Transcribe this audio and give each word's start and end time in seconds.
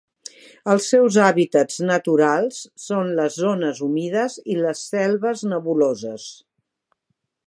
Els 0.73 0.85
seus 0.93 1.17
hàbitats 1.25 1.75
naturals 1.89 2.57
són 2.85 3.11
les 3.19 3.37
zones 3.43 3.81
humides 3.89 4.39
i 4.55 4.57
les 4.63 4.83
selves 4.95 5.45
nebuloses. 5.53 6.27